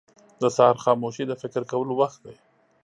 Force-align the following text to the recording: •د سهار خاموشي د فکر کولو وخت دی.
•د 0.41 0.43
سهار 0.55 0.77
خاموشي 0.83 1.23
د 1.27 1.33
فکر 1.41 1.61
کولو 1.71 1.93
وخت 2.01 2.19
دی. 2.25 2.35